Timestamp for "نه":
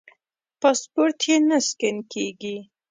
1.49-1.57